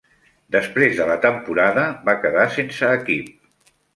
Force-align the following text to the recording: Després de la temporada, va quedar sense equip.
Després 0.53 0.95
de 0.99 1.05
la 1.09 1.17
temporada, 1.25 1.85
va 2.09 2.17
quedar 2.25 2.47
sense 2.57 2.91
equip. 3.01 3.31